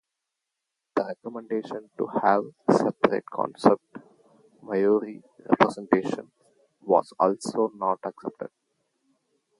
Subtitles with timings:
[0.95, 3.97] The recommendation to have separate concept
[4.63, 6.31] Maori representation
[6.81, 8.49] was also not accepted.